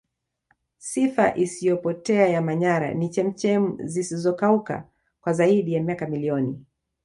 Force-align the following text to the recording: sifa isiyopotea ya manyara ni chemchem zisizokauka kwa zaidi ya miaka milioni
sifa 0.77 1.35
isiyopotea 1.35 2.27
ya 2.27 2.41
manyara 2.41 2.93
ni 2.93 3.09
chemchem 3.09 3.77
zisizokauka 3.87 4.87
kwa 5.21 5.33
zaidi 5.33 5.73
ya 5.73 5.83
miaka 5.83 6.07
milioni 6.07 6.65